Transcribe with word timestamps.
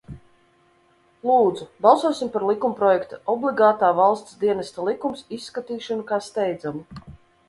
"Lūdzu, 1.29 1.65
balsosim 1.85 2.31
par 2.35 2.45
likumprojekta 2.47 3.19
"Obligātā 3.33 3.91
valsts 3.99 4.39
dienesta 4.45 4.87
likums" 4.87 5.21
izskatīšanu 5.39 6.07
kā 6.13 6.19
steidzamu." 6.29 6.99